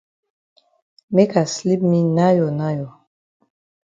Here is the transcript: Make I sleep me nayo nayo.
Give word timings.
Make 1.15 1.33
I 1.43 1.45
sleep 1.55 1.81
me 1.91 1.99
nayo 2.17 2.45
nayo. 2.59 2.87